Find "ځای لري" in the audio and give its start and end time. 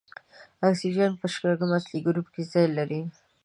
2.51-3.01